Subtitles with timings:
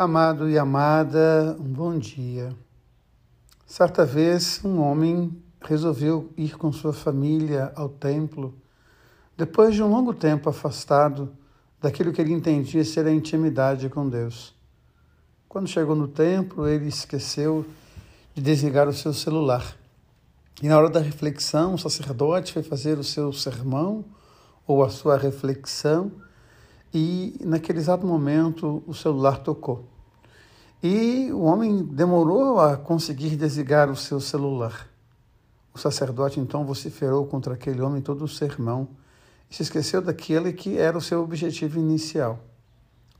[0.00, 2.54] Amado e amada, um bom dia.
[3.66, 8.54] Certa vez, um homem resolveu ir com sua família ao templo,
[9.36, 11.36] depois de um longo tempo afastado
[11.80, 14.54] daquilo que ele entendia ser a intimidade com Deus.
[15.48, 17.66] Quando chegou no templo, ele esqueceu
[18.36, 19.76] de desligar o seu celular.
[20.62, 24.04] E na hora da reflexão, o sacerdote foi fazer o seu sermão
[24.64, 26.12] ou a sua reflexão
[26.92, 29.84] e naquele exato momento o celular tocou.
[30.82, 34.88] E o homem demorou a conseguir desligar o seu celular.
[35.74, 38.88] O sacerdote então vociferou contra aquele homem todo o sermão
[39.50, 42.38] e se esqueceu daquele que era o seu objetivo inicial.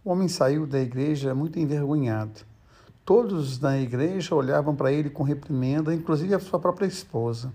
[0.05, 2.41] O homem saiu da igreja muito envergonhado.
[3.05, 7.53] Todos na igreja olhavam para ele com reprimenda, inclusive a sua própria esposa.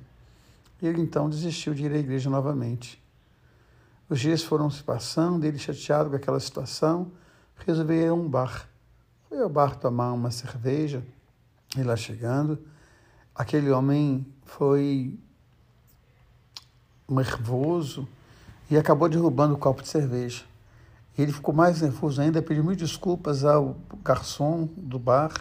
[0.81, 3.02] Ele então desistiu de ir à igreja novamente.
[4.09, 7.11] Os dias foram se passando, ele chateado com aquela situação,
[7.55, 8.67] resolveu ir a um bar.
[9.29, 11.03] Foi ao bar tomar uma cerveja,
[11.77, 12.59] e lá chegando,
[13.33, 15.17] aquele homem foi
[17.09, 18.07] nervoso
[18.69, 20.43] e acabou derrubando o copo de cerveja.
[21.17, 25.31] Ele ficou mais nervoso ainda, pediu mil desculpas ao garçom do bar,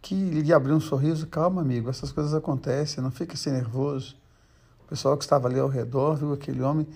[0.00, 1.26] que lhe abriu um sorriso.
[1.26, 4.16] Calma, amigo, essas coisas acontecem, não fique assim nervoso.
[4.84, 6.86] O pessoal que estava ali ao redor viu aquele homem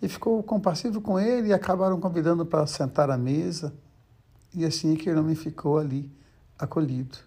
[0.00, 3.72] e ficou compassivo com ele e acabaram convidando para sentar à mesa.
[4.54, 6.10] E assim aquele homem ficou ali,
[6.58, 7.18] acolhido.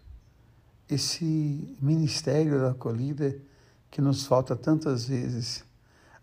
[0.89, 3.37] Esse ministério da acolhida
[3.89, 5.63] que nos falta tantas vezes.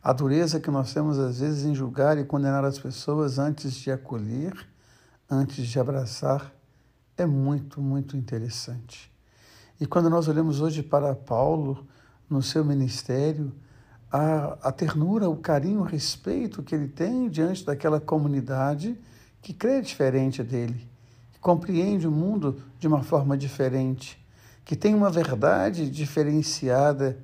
[0.02, 3.90] A dureza que nós temos às vezes em julgar e condenar as pessoas antes de
[3.90, 4.54] acolher,
[5.30, 6.52] antes de abraçar,
[7.16, 9.12] é muito, muito interessante.
[9.80, 11.86] E quando nós olhamos hoje para Paulo,
[12.28, 13.52] no seu ministério,
[14.10, 18.98] a, a ternura, o carinho, o respeito que ele tem diante daquela comunidade
[19.42, 20.86] que crê diferente dele,
[21.32, 24.18] que compreende o mundo de uma forma diferente,
[24.64, 27.18] que tem uma verdade diferenciada,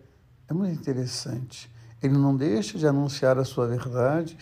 [0.49, 1.71] é muito interessante.
[2.03, 4.37] Ele não deixa de anunciar a sua verdade,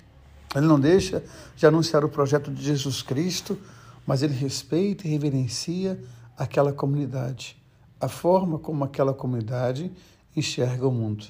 [0.54, 1.22] ele não deixa
[1.56, 3.58] de anunciar o projeto de Jesus Cristo,
[4.06, 5.98] mas ele respeita e reverencia
[6.36, 7.56] aquela comunidade,
[8.00, 9.92] a forma como aquela comunidade
[10.36, 11.26] enxerga o mundo.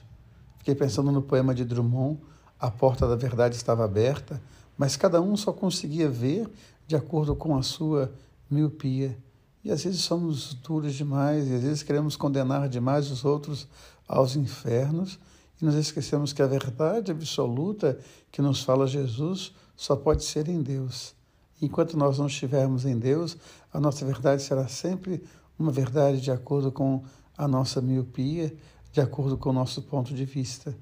[0.63, 2.21] Fiquei pensando no poema de Drummond,
[2.57, 4.41] A Porta da Verdade estava aberta,
[4.79, 6.49] mas cada um só conseguia ver
[6.87, 8.13] de acordo com a sua
[8.49, 9.19] miopia.
[9.65, 13.67] E às vezes somos duros demais, e às vezes queremos condenar demais os outros
[14.07, 15.19] aos infernos,
[15.61, 17.99] e nos esquecemos que a verdade absoluta
[18.31, 21.13] que nos fala Jesus só pode ser em Deus.
[21.61, 23.37] Enquanto nós não estivermos em Deus,
[23.73, 25.25] a nossa verdade será sempre
[25.59, 27.03] uma verdade de acordo com
[27.37, 28.55] a nossa miopia,
[28.93, 30.77] de acordo com o nosso ponto de vista.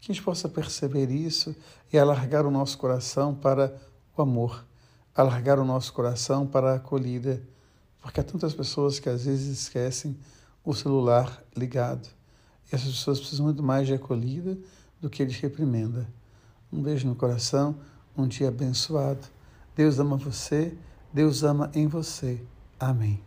[0.00, 1.54] Que a gente possa perceber isso
[1.92, 3.74] e alargar o nosso coração para
[4.16, 4.66] o amor,
[5.14, 7.42] alargar o nosso coração para a acolhida,
[8.02, 10.16] porque há tantas pessoas que às vezes esquecem
[10.64, 12.08] o celular ligado.
[12.70, 14.58] E essas pessoas precisam muito mais de acolhida
[15.00, 16.06] do que de reprimenda.
[16.72, 17.76] Um beijo no coração,
[18.16, 19.26] um dia abençoado.
[19.74, 20.76] Deus ama você,
[21.12, 22.42] Deus ama em você.
[22.78, 23.25] Amém.